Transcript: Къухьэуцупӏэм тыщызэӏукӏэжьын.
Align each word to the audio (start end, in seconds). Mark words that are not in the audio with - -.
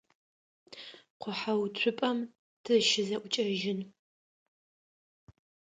Къухьэуцупӏэм 1.21 2.17
тыщызэӏукӏэжьын. 2.63 3.79